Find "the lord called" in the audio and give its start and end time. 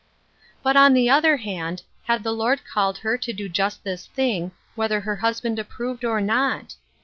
2.23-2.97